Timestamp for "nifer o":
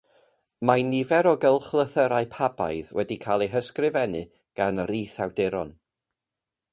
0.91-1.33